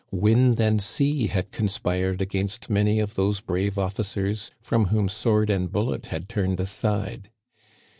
Wind 0.09 0.59
and 0.59 0.81
sea 0.81 1.27
had 1.27 1.51
con 1.51 1.67
spired 1.67 2.23
against 2.23 2.71
many 2.71 2.99
of 2.99 3.13
those 3.13 3.39
brave 3.39 3.77
officers 3.77 4.49
from 4.59 4.85
whom 4.85 5.07
sword 5.07 5.51
and 5.51 5.71
bullet 5.71 6.07
had 6.07 6.27
turned 6.27 6.59
aside. 6.59 7.29